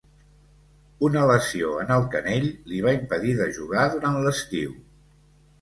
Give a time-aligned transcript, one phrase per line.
[1.07, 4.77] Una lesió en el canell li va impedir de jugar durant l'estiu.